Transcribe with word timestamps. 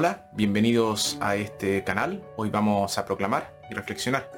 Hola, 0.00 0.28
bienvenidos 0.30 1.18
a 1.20 1.34
este 1.34 1.82
canal. 1.82 2.22
Hoy 2.36 2.50
vamos 2.50 2.96
a 2.98 3.04
proclamar 3.04 3.52
y 3.68 3.74
reflexionar 3.74 4.30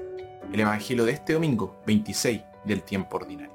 el 0.50 0.58
Evangelio 0.58 1.04
de 1.04 1.12
este 1.12 1.34
domingo 1.34 1.82
26 1.84 2.40
del 2.64 2.82
tiempo 2.82 3.18
ordinario. 3.18 3.52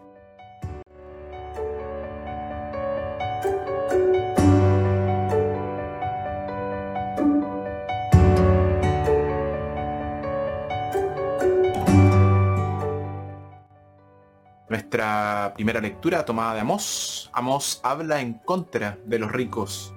Nuestra 14.69 15.53
primera 15.55 15.81
lectura 15.81 16.23
tomada 16.23 16.53
de 16.53 16.59
Amós. 16.59 17.31
Amós 17.33 17.79
habla 17.81 18.21
en 18.21 18.35
contra 18.35 18.99
de 19.05 19.17
los 19.17 19.31
ricos, 19.31 19.91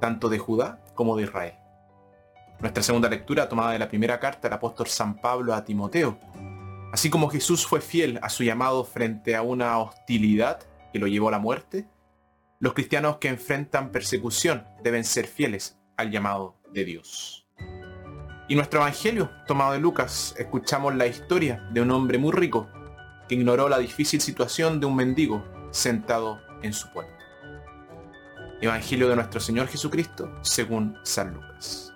tanto 0.00 0.30
de 0.30 0.38
Judá 0.38 0.81
como 0.94 1.16
de 1.16 1.24
Israel. 1.24 1.54
Nuestra 2.60 2.82
segunda 2.82 3.08
lectura 3.08 3.48
tomada 3.48 3.72
de 3.72 3.78
la 3.78 3.88
primera 3.88 4.20
carta 4.20 4.48
del 4.48 4.54
apóstol 4.54 4.86
San 4.86 5.20
Pablo 5.20 5.54
a 5.54 5.64
Timoteo. 5.64 6.18
Así 6.92 7.10
como 7.10 7.28
Jesús 7.28 7.66
fue 7.66 7.80
fiel 7.80 8.18
a 8.22 8.28
su 8.28 8.44
llamado 8.44 8.84
frente 8.84 9.34
a 9.34 9.42
una 9.42 9.78
hostilidad 9.78 10.60
que 10.92 10.98
lo 10.98 11.06
llevó 11.06 11.28
a 11.28 11.32
la 11.32 11.38
muerte, 11.38 11.86
los 12.60 12.74
cristianos 12.74 13.16
que 13.16 13.28
enfrentan 13.28 13.90
persecución 13.90 14.64
deben 14.84 15.04
ser 15.04 15.26
fieles 15.26 15.78
al 15.96 16.10
llamado 16.10 16.56
de 16.72 16.84
Dios. 16.84 17.46
Y 18.48 18.54
nuestro 18.54 18.80
Evangelio, 18.80 19.30
tomado 19.46 19.72
de 19.72 19.78
Lucas, 19.78 20.34
escuchamos 20.38 20.94
la 20.94 21.06
historia 21.06 21.68
de 21.72 21.80
un 21.80 21.90
hombre 21.90 22.18
muy 22.18 22.32
rico 22.32 22.68
que 23.28 23.34
ignoró 23.34 23.68
la 23.68 23.78
difícil 23.78 24.20
situación 24.20 24.78
de 24.78 24.86
un 24.86 24.94
mendigo 24.94 25.44
sentado 25.70 26.40
en 26.62 26.72
su 26.72 26.92
puerta. 26.92 27.21
Evangelio 28.62 29.08
de 29.08 29.16
nuestro 29.16 29.40
Señor 29.40 29.66
Jesucristo 29.66 30.32
según 30.42 30.96
San 31.02 31.34
Lucas. 31.34 31.92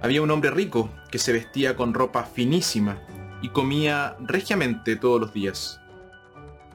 Había 0.00 0.22
un 0.22 0.30
hombre 0.30 0.50
rico 0.50 0.88
que 1.10 1.18
se 1.18 1.34
vestía 1.34 1.76
con 1.76 1.92
ropa 1.92 2.24
finísima 2.24 3.02
y 3.42 3.50
comía 3.50 4.16
regiamente 4.18 4.96
todos 4.96 5.20
los 5.20 5.34
días. 5.34 5.78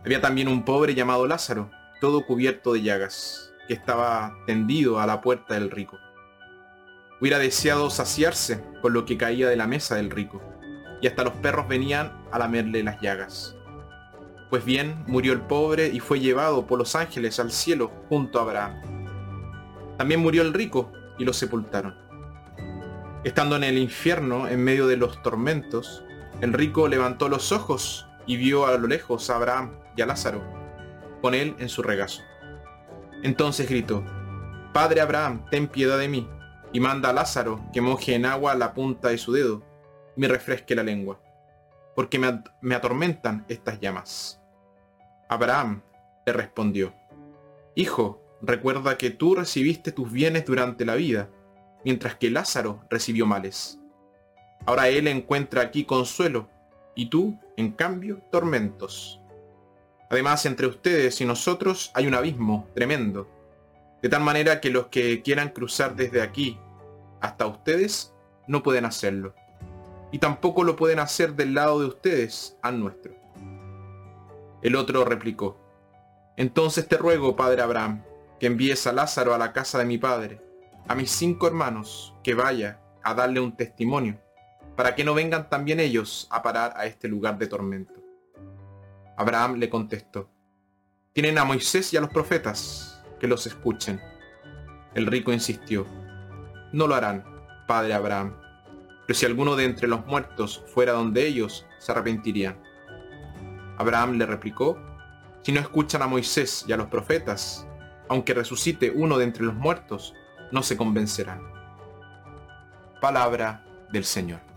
Había 0.05 0.21
también 0.21 0.47
un 0.47 0.63
pobre 0.63 0.93
llamado 0.93 1.25
Lázaro, 1.25 1.71
todo 2.01 2.23
cubierto 2.27 2.73
de 2.73 2.83
llagas, 2.83 3.51
que 3.67 3.73
estaba 3.73 4.35
tendido 4.45 4.99
a 4.99 5.07
la 5.07 5.21
puerta 5.21 5.55
del 5.55 5.71
rico. 5.71 5.97
Hubiera 7.19 7.39
deseado 7.39 7.89
saciarse 7.89 8.63
con 8.83 8.93
lo 8.93 9.05
que 9.05 9.17
caía 9.17 9.49
de 9.49 9.55
la 9.55 9.65
mesa 9.65 9.95
del 9.95 10.11
rico, 10.11 10.39
y 11.01 11.07
hasta 11.07 11.23
los 11.23 11.33
perros 11.33 11.67
venían 11.67 12.11
a 12.31 12.37
lamerle 12.37 12.83
las 12.83 13.01
llagas. 13.01 13.55
Pues 14.51 14.65
bien, 14.65 15.05
murió 15.07 15.31
el 15.31 15.39
pobre 15.39 15.87
y 15.87 16.01
fue 16.01 16.19
llevado 16.19 16.67
por 16.67 16.77
los 16.77 16.93
ángeles 16.97 17.39
al 17.39 17.53
cielo 17.53 17.89
junto 18.09 18.37
a 18.37 18.41
Abraham. 18.41 18.81
También 19.97 20.19
murió 20.19 20.41
el 20.41 20.53
rico 20.53 20.91
y 21.17 21.23
lo 21.23 21.31
sepultaron. 21.31 21.95
Estando 23.23 23.55
en 23.55 23.63
el 23.63 23.77
infierno, 23.77 24.49
en 24.49 24.61
medio 24.61 24.87
de 24.87 24.97
los 24.97 25.23
tormentos, 25.23 26.03
el 26.41 26.51
rico 26.51 26.89
levantó 26.89 27.29
los 27.29 27.53
ojos 27.53 28.05
y 28.25 28.35
vio 28.35 28.67
a 28.67 28.77
lo 28.77 28.87
lejos 28.89 29.29
a 29.29 29.37
Abraham 29.37 29.71
y 29.95 30.01
a 30.01 30.05
Lázaro, 30.05 30.43
con 31.21 31.33
él 31.33 31.55
en 31.59 31.69
su 31.69 31.81
regazo. 31.81 32.21
Entonces 33.23 33.69
gritó, 33.69 34.03
Padre 34.73 34.99
Abraham, 34.99 35.45
ten 35.49 35.69
piedad 35.69 35.97
de 35.97 36.09
mí, 36.09 36.27
y 36.73 36.81
manda 36.81 37.11
a 37.11 37.13
Lázaro 37.13 37.63
que 37.71 37.79
moje 37.79 38.15
en 38.15 38.25
agua 38.25 38.53
la 38.55 38.73
punta 38.73 39.07
de 39.07 39.17
su 39.17 39.31
dedo 39.31 39.63
y 40.17 40.19
me 40.19 40.27
refresque 40.27 40.75
la 40.75 40.83
lengua, 40.83 41.21
porque 41.95 42.19
me, 42.19 42.43
me 42.59 42.75
atormentan 42.75 43.45
estas 43.47 43.79
llamas. 43.79 44.40
Abraham 45.31 45.81
le 46.25 46.33
respondió, 46.33 46.93
Hijo, 47.73 48.21
recuerda 48.41 48.97
que 48.97 49.11
tú 49.11 49.33
recibiste 49.33 49.93
tus 49.93 50.11
bienes 50.11 50.45
durante 50.45 50.83
la 50.83 50.95
vida, 50.95 51.29
mientras 51.85 52.15
que 52.15 52.29
Lázaro 52.29 52.83
recibió 52.89 53.25
males. 53.25 53.79
Ahora 54.65 54.89
él 54.89 55.07
encuentra 55.07 55.61
aquí 55.61 55.85
consuelo, 55.85 56.49
y 56.95 57.05
tú, 57.05 57.39
en 57.55 57.71
cambio, 57.71 58.21
tormentos. 58.29 59.21
Además, 60.09 60.45
entre 60.45 60.67
ustedes 60.67 61.21
y 61.21 61.25
nosotros 61.25 61.91
hay 61.93 62.07
un 62.07 62.13
abismo 62.15 62.67
tremendo, 62.75 63.29
de 64.01 64.09
tal 64.09 64.23
manera 64.23 64.59
que 64.59 64.69
los 64.69 64.87
que 64.87 65.21
quieran 65.21 65.51
cruzar 65.51 65.95
desde 65.95 66.21
aquí 66.21 66.59
hasta 67.21 67.47
ustedes 67.47 68.13
no 68.47 68.61
pueden 68.63 68.83
hacerlo, 68.83 69.33
y 70.11 70.19
tampoco 70.19 70.65
lo 70.65 70.75
pueden 70.75 70.99
hacer 70.99 71.35
del 71.35 71.53
lado 71.53 71.79
de 71.79 71.85
ustedes 71.85 72.57
al 72.61 72.81
nuestro. 72.81 73.20
El 74.61 74.75
otro 74.75 75.05
replicó, 75.05 75.59
Entonces 76.37 76.87
te 76.87 76.97
ruego, 76.97 77.35
padre 77.35 77.61
Abraham, 77.61 78.03
que 78.39 78.47
envíes 78.47 78.85
a 78.87 78.93
Lázaro 78.93 79.33
a 79.33 79.37
la 79.37 79.53
casa 79.53 79.77
de 79.77 79.85
mi 79.85 79.97
padre, 79.97 80.41
a 80.87 80.95
mis 80.95 81.11
cinco 81.11 81.47
hermanos, 81.47 82.13
que 82.23 82.33
vaya 82.33 82.79
a 83.03 83.13
darle 83.13 83.39
un 83.39 83.55
testimonio, 83.55 84.19
para 84.75 84.95
que 84.95 85.03
no 85.03 85.13
vengan 85.13 85.49
también 85.49 85.79
ellos 85.79 86.27
a 86.31 86.41
parar 86.41 86.73
a 86.75 86.85
este 86.85 87.07
lugar 87.07 87.37
de 87.37 87.47
tormento. 87.47 88.01
Abraham 89.17 89.55
le 89.55 89.69
contestó, 89.69 90.29
Tienen 91.13 91.37
a 91.37 91.43
Moisés 91.43 91.93
y 91.93 91.97
a 91.97 92.01
los 92.01 92.09
profetas, 92.09 93.03
que 93.19 93.27
los 93.27 93.45
escuchen. 93.45 94.01
El 94.95 95.07
rico 95.07 95.31
insistió, 95.31 95.85
No 96.71 96.87
lo 96.87 96.95
harán, 96.95 97.25
padre 97.67 97.93
Abraham, 97.93 98.35
pero 99.05 99.17
si 99.17 99.25
alguno 99.25 99.55
de 99.55 99.65
entre 99.65 99.87
los 99.87 100.05
muertos 100.05 100.63
fuera 100.67 100.93
donde 100.93 101.27
ellos, 101.27 101.65
se 101.79 101.91
arrepentirían. 101.91 102.57
Abraham 103.77 104.17
le 104.17 104.25
replicó, 104.25 104.77
si 105.41 105.51
no 105.51 105.59
escuchan 105.59 106.01
a 106.01 106.07
Moisés 106.07 106.65
y 106.67 106.71
a 106.71 106.77
los 106.77 106.87
profetas, 106.87 107.67
aunque 108.09 108.33
resucite 108.33 108.91
uno 108.91 109.17
de 109.17 109.23
entre 109.23 109.43
los 109.43 109.55
muertos, 109.55 110.13
no 110.51 110.63
se 110.63 110.77
convencerán. 110.77 111.41
Palabra 112.99 113.65
del 113.91 114.05
Señor. 114.05 114.50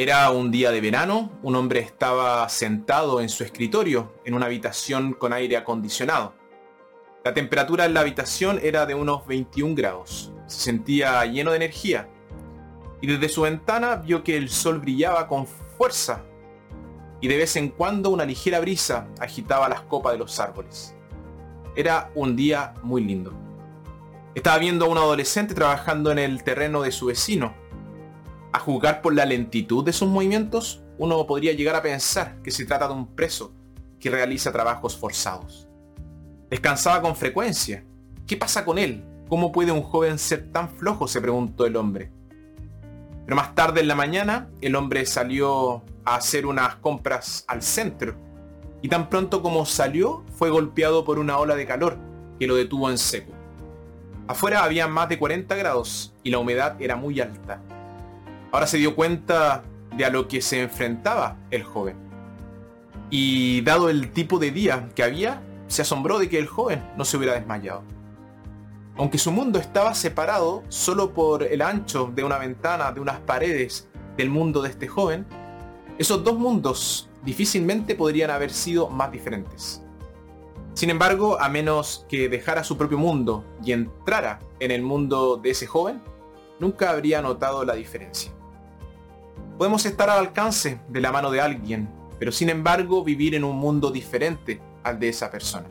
Era 0.00 0.30
un 0.30 0.52
día 0.52 0.70
de 0.70 0.80
verano, 0.80 1.32
un 1.42 1.56
hombre 1.56 1.80
estaba 1.80 2.48
sentado 2.48 3.20
en 3.20 3.28
su 3.28 3.42
escritorio, 3.42 4.12
en 4.24 4.34
una 4.34 4.46
habitación 4.46 5.12
con 5.12 5.32
aire 5.32 5.56
acondicionado. 5.56 6.34
La 7.24 7.34
temperatura 7.34 7.84
en 7.84 7.94
la 7.94 8.02
habitación 8.02 8.60
era 8.62 8.86
de 8.86 8.94
unos 8.94 9.26
21 9.26 9.74
grados. 9.74 10.32
Se 10.46 10.60
sentía 10.60 11.24
lleno 11.24 11.50
de 11.50 11.56
energía. 11.56 12.08
Y 13.00 13.08
desde 13.08 13.28
su 13.28 13.42
ventana 13.42 13.96
vio 13.96 14.22
que 14.22 14.36
el 14.36 14.50
sol 14.50 14.78
brillaba 14.78 15.26
con 15.26 15.48
fuerza. 15.48 16.22
Y 17.20 17.26
de 17.26 17.36
vez 17.36 17.56
en 17.56 17.68
cuando 17.68 18.10
una 18.10 18.24
ligera 18.24 18.60
brisa 18.60 19.08
agitaba 19.18 19.68
las 19.68 19.80
copas 19.80 20.12
de 20.12 20.18
los 20.18 20.38
árboles. 20.38 20.94
Era 21.74 22.12
un 22.14 22.36
día 22.36 22.72
muy 22.84 23.02
lindo. 23.02 23.32
Estaba 24.36 24.58
viendo 24.58 24.84
a 24.84 24.88
un 24.90 24.98
adolescente 24.98 25.56
trabajando 25.56 26.12
en 26.12 26.20
el 26.20 26.44
terreno 26.44 26.82
de 26.82 26.92
su 26.92 27.06
vecino 27.06 27.66
a 28.58 28.60
juzgar 28.60 29.00
por 29.00 29.14
la 29.14 29.24
lentitud 29.24 29.84
de 29.84 29.92
sus 29.92 30.08
movimientos, 30.08 30.82
uno 30.98 31.26
podría 31.26 31.52
llegar 31.52 31.76
a 31.76 31.82
pensar 31.82 32.42
que 32.42 32.50
se 32.50 32.66
trata 32.66 32.88
de 32.88 32.94
un 32.94 33.06
preso 33.06 33.52
que 34.00 34.10
realiza 34.10 34.52
trabajos 34.52 34.96
forzados. 34.96 35.68
Descansaba 36.50 37.00
con 37.00 37.14
frecuencia. 37.14 37.84
¿Qué 38.26 38.36
pasa 38.36 38.64
con 38.64 38.78
él? 38.78 39.04
¿Cómo 39.28 39.52
puede 39.52 39.72
un 39.72 39.82
joven 39.82 40.18
ser 40.18 40.50
tan 40.52 40.68
flojo? 40.68 41.06
se 41.06 41.20
preguntó 41.20 41.66
el 41.66 41.76
hombre. 41.76 42.10
Pero 43.24 43.36
más 43.36 43.54
tarde 43.54 43.80
en 43.80 43.88
la 43.88 43.94
mañana, 43.94 44.48
el 44.60 44.74
hombre 44.74 45.06
salió 45.06 45.82
a 46.04 46.16
hacer 46.16 46.44
unas 46.44 46.76
compras 46.76 47.44
al 47.46 47.62
centro. 47.62 48.16
Y 48.82 48.88
tan 48.88 49.08
pronto 49.08 49.42
como 49.42 49.66
salió, 49.66 50.24
fue 50.34 50.50
golpeado 50.50 51.04
por 51.04 51.18
una 51.18 51.38
ola 51.38 51.54
de 51.54 51.66
calor 51.66 51.98
que 52.38 52.46
lo 52.46 52.56
detuvo 52.56 52.90
en 52.90 52.98
seco. 52.98 53.32
Afuera 54.26 54.64
había 54.64 54.88
más 54.88 55.08
de 55.08 55.18
40 55.18 55.54
grados 55.56 56.12
y 56.22 56.30
la 56.30 56.38
humedad 56.38 56.80
era 56.80 56.96
muy 56.96 57.20
alta. 57.20 57.62
Ahora 58.50 58.66
se 58.66 58.78
dio 58.78 58.94
cuenta 58.94 59.62
de 59.96 60.04
a 60.04 60.10
lo 60.10 60.26
que 60.26 60.40
se 60.40 60.62
enfrentaba 60.62 61.36
el 61.50 61.64
joven. 61.64 61.96
Y 63.10 63.60
dado 63.62 63.90
el 63.90 64.10
tipo 64.12 64.38
de 64.38 64.50
día 64.50 64.88
que 64.94 65.02
había, 65.02 65.42
se 65.66 65.82
asombró 65.82 66.18
de 66.18 66.28
que 66.28 66.38
el 66.38 66.46
joven 66.46 66.82
no 66.96 67.04
se 67.04 67.16
hubiera 67.16 67.34
desmayado. 67.34 67.82
Aunque 68.96 69.18
su 69.18 69.30
mundo 69.30 69.58
estaba 69.58 69.94
separado 69.94 70.64
solo 70.68 71.12
por 71.12 71.42
el 71.42 71.62
ancho 71.62 72.10
de 72.14 72.24
una 72.24 72.38
ventana, 72.38 72.90
de 72.90 73.00
unas 73.00 73.20
paredes 73.20 73.88
del 74.16 74.30
mundo 74.30 74.62
de 74.62 74.70
este 74.70 74.88
joven, 74.88 75.26
esos 75.98 76.24
dos 76.24 76.38
mundos 76.38 77.08
difícilmente 77.24 77.94
podrían 77.94 78.30
haber 78.30 78.50
sido 78.50 78.88
más 78.88 79.12
diferentes. 79.12 79.82
Sin 80.74 80.90
embargo, 80.90 81.40
a 81.40 81.48
menos 81.48 82.06
que 82.08 82.28
dejara 82.28 82.64
su 82.64 82.76
propio 82.76 82.98
mundo 82.98 83.44
y 83.64 83.72
entrara 83.72 84.38
en 84.58 84.70
el 84.70 84.82
mundo 84.82 85.36
de 85.36 85.50
ese 85.50 85.66
joven, 85.66 86.00
nunca 86.60 86.90
habría 86.90 87.20
notado 87.20 87.64
la 87.64 87.74
diferencia. 87.74 88.32
Podemos 89.58 89.84
estar 89.86 90.08
al 90.08 90.20
alcance 90.20 90.78
de 90.88 91.00
la 91.00 91.10
mano 91.10 91.32
de 91.32 91.40
alguien, 91.40 91.88
pero 92.20 92.30
sin 92.30 92.48
embargo 92.48 93.02
vivir 93.02 93.34
en 93.34 93.42
un 93.42 93.56
mundo 93.56 93.90
diferente 93.90 94.60
al 94.84 95.00
de 95.00 95.08
esa 95.08 95.32
persona. 95.32 95.66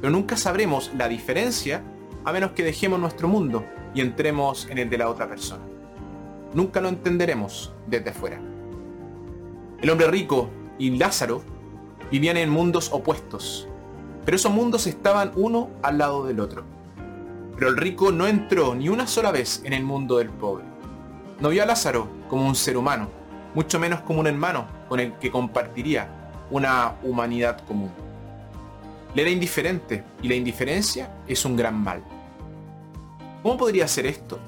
Pero 0.00 0.10
nunca 0.10 0.36
sabremos 0.36 0.90
la 0.96 1.06
diferencia 1.06 1.84
a 2.24 2.32
menos 2.32 2.50
que 2.50 2.64
dejemos 2.64 2.98
nuestro 2.98 3.28
mundo 3.28 3.64
y 3.94 4.00
entremos 4.00 4.66
en 4.68 4.78
el 4.78 4.90
de 4.90 4.98
la 4.98 5.08
otra 5.10 5.28
persona. 5.28 5.62
Nunca 6.54 6.80
lo 6.80 6.88
entenderemos 6.88 7.72
desde 7.86 8.10
afuera. 8.10 8.40
El 9.80 9.90
hombre 9.90 10.08
rico 10.08 10.50
y 10.76 10.90
Lázaro 10.90 11.42
vivían 12.10 12.36
en 12.36 12.50
mundos 12.50 12.90
opuestos, 12.92 13.68
pero 14.24 14.36
esos 14.36 14.50
mundos 14.50 14.88
estaban 14.88 15.30
uno 15.36 15.70
al 15.84 15.98
lado 15.98 16.26
del 16.26 16.40
otro. 16.40 16.64
Pero 17.54 17.68
el 17.68 17.76
rico 17.76 18.10
no 18.10 18.26
entró 18.26 18.74
ni 18.74 18.88
una 18.88 19.06
sola 19.06 19.30
vez 19.30 19.62
en 19.64 19.72
el 19.72 19.84
mundo 19.84 20.18
del 20.18 20.30
pobre. 20.30 20.64
No 21.38 21.50
vio 21.50 21.62
a 21.62 21.66
Lázaro 21.66 22.17
como 22.28 22.46
un 22.46 22.54
ser 22.54 22.76
humano, 22.76 23.08
mucho 23.54 23.78
menos 23.78 24.00
como 24.02 24.20
un 24.20 24.26
hermano 24.26 24.66
con 24.88 25.00
el 25.00 25.14
que 25.14 25.30
compartiría 25.30 26.08
una 26.50 26.96
humanidad 27.02 27.64
común. 27.66 27.92
Le 29.14 29.22
era 29.22 29.30
indiferente 29.30 30.04
y 30.22 30.28
la 30.28 30.34
indiferencia 30.34 31.12
es 31.26 31.44
un 31.44 31.56
gran 31.56 31.76
mal. 31.76 32.04
¿Cómo 33.42 33.56
podría 33.56 33.88
ser 33.88 34.06
esto? 34.06 34.38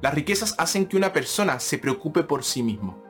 Las 0.00 0.14
riquezas 0.14 0.54
hacen 0.58 0.86
que 0.86 0.96
una 0.96 1.12
persona 1.12 1.60
se 1.60 1.78
preocupe 1.78 2.22
por 2.22 2.44
sí 2.44 2.62
mismo. 2.62 3.02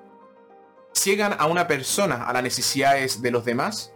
Ciegan 0.93 1.37
a 1.39 1.47
una 1.47 1.67
persona 1.67 2.25
a 2.25 2.33
las 2.33 2.43
necesidades 2.43 3.23
de 3.23 3.31
los 3.31 3.45
demás 3.45 3.93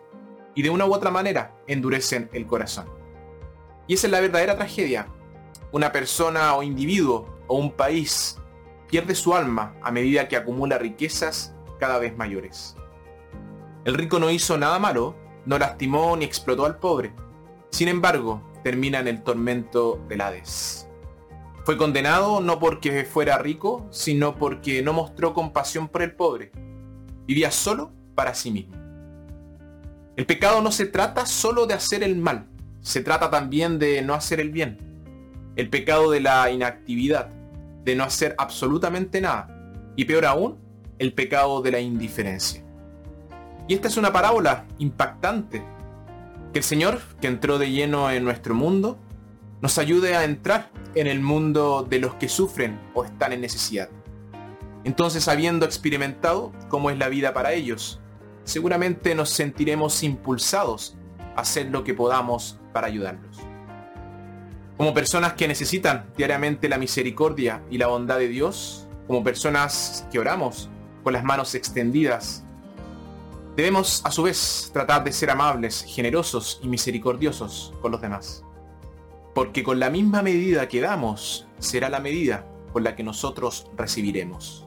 y 0.55 0.63
de 0.63 0.71
una 0.71 0.87
u 0.87 0.95
otra 0.95 1.11
manera 1.11 1.55
endurecen 1.67 2.29
el 2.33 2.47
corazón. 2.47 2.87
Y 3.87 3.95
esa 3.95 4.07
es 4.07 4.13
la 4.13 4.21
verdadera 4.21 4.57
tragedia. 4.57 5.09
Una 5.73 5.93
persona 5.93 6.55
o 6.55 6.63
individuo 6.63 7.39
o 7.47 7.57
un 7.57 7.73
país 7.73 8.40
pierde 8.91 9.15
su 9.15 9.35
alma 9.35 9.75
a 9.83 9.91
medida 9.91 10.29
que 10.29 10.37
acumula 10.37 10.79
riquezas 10.79 11.55
cada 11.79 11.99
vez 11.99 12.17
mayores. 12.17 12.77
El 13.85 13.95
rico 13.95 14.19
no 14.19 14.31
hizo 14.31 14.59
nada 14.59 14.79
malo, 14.79 15.17
no 15.47 15.59
lastimó 15.59 16.17
ni 16.17 16.25
explotó 16.25 16.67
al 16.67 16.79
pobre. 16.79 17.15
Sin 17.71 17.89
embargo, 17.89 18.43
termina 18.63 18.99
en 18.99 19.09
el 19.09 19.23
tormento 19.23 20.05
del 20.09 20.21
Hades. 20.21 20.89
Fue 21.65 21.77
condenado 21.77 22.41
no 22.41 22.59
porque 22.59 23.05
fuera 23.05 23.39
rico, 23.39 23.87
sino 23.91 24.37
porque 24.37 24.83
no 24.83 24.93
mostró 24.93 25.33
compasión 25.35 25.89
por 25.89 26.03
el 26.03 26.13
pobre. 26.13 26.51
Vivía 27.27 27.51
solo 27.51 27.93
para 28.15 28.35
sí 28.35 28.51
mismo. 28.51 28.77
El 30.17 30.27
pecado 30.27 30.61
no 30.61 30.73
se 30.73 30.87
trata 30.87 31.25
solo 31.25 31.67
de 31.67 31.75
hacer 31.75 32.03
el 32.03 32.17
mal, 32.17 32.49
se 32.81 33.03
trata 33.03 33.31
también 33.31 33.79
de 33.79 34.03
no 34.03 34.15
hacer 34.15 34.41
el 34.41 34.51
bien. 34.51 34.79
El 35.57 35.71
pecado 35.71 36.11
de 36.11 36.21
la 36.21 36.51
inactividad, 36.51 37.31
de 37.85 37.95
no 37.95 38.05
hacer 38.05 38.35
absolutamente 38.39 39.21
nada. 39.21 39.49
Y 39.97 40.05
peor 40.05 40.27
aún, 40.27 40.59
el 40.99 41.13
pecado 41.13 41.63
de 41.63 41.73
la 41.73 41.81
indiferencia. 41.81 42.65
Y 43.69 43.75
esta 43.75 43.89
es 43.89 43.97
una 43.97 44.13
parábola 44.13 44.67
impactante. 44.79 45.63
Que 46.53 46.59
el 46.59 46.65
Señor, 46.65 47.01
que 47.21 47.29
entró 47.29 47.59
de 47.59 47.71
lleno 47.71 48.11
en 48.11 48.25
nuestro 48.25 48.55
mundo, 48.55 48.99
nos 49.61 49.79
ayude 49.79 50.17
a 50.17 50.25
entrar 50.25 50.71
en 50.95 51.07
el 51.07 51.21
mundo 51.21 51.87
de 51.89 52.01
los 52.01 52.15
que 52.15 52.29
sufren 52.29 52.81
o 52.95 53.05
están 53.05 53.33
en 53.33 53.41
necesidad. 53.41 53.89
Entonces, 54.85 55.29
habiendo 55.29 55.67
experimentado 55.67 56.53
cómo 56.69 56.91
es 56.91 56.99
la 56.99 57.09
vida 57.09 57.35
para 57.35 57.53
ellos, 57.53 58.01
seguramente 58.45 59.15
nos 59.15 59.31
sentiremos 59.31 60.03
impulsados 60.03 60.97
a 61.37 61.43
hacer 61.43 61.67
lo 61.67 61.85
que 61.85 61.95
podamos 61.95 62.59
para 62.73 62.87
ayudarlos. 62.87 63.50
Como 64.81 64.95
personas 64.95 65.35
que 65.35 65.47
necesitan 65.47 66.07
diariamente 66.17 66.67
la 66.67 66.79
misericordia 66.79 67.63
y 67.69 67.77
la 67.77 67.89
bondad 67.89 68.17
de 68.19 68.29
Dios, 68.29 68.89
como 69.07 69.23
personas 69.23 70.07
que 70.11 70.19
oramos 70.19 70.71
con 71.05 71.13
las 71.13 71.23
manos 71.23 71.55
extendidas, 71.55 72.45
debemos 73.57 74.01
a 74.07 74.11
su 74.11 74.23
vez 74.23 74.71
tratar 74.73 75.05
de 75.05 75.13
ser 75.13 75.29
amables, 75.29 75.85
generosos 75.87 76.61
y 76.63 76.69
misericordiosos 76.69 77.75
con 77.83 77.93
los 77.93 78.01
demás. 78.01 78.43
Porque 79.35 79.63
con 79.63 79.81
la 79.81 79.91
misma 79.91 80.23
medida 80.23 80.67
que 80.67 80.81
damos 80.81 81.47
será 81.59 81.91
la 81.91 82.01
medida 82.01 82.47
con 82.73 82.83
la 82.83 82.97
que 82.97 83.03
nosotros 83.03 83.67
recibiremos. 83.77 84.67